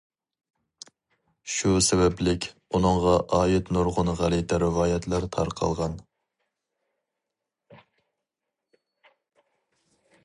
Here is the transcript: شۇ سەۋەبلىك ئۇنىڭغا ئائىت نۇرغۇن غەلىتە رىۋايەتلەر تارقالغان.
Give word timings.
شۇ 1.55 1.73
سەۋەبلىك 1.87 2.47
ئۇنىڭغا 2.77 3.13
ئائىت 3.41 3.69
نۇرغۇن 3.77 4.09
غەلىتە 4.23 4.59
رىۋايەتلەر 4.65 5.29
تارقالغان. 5.37 6.01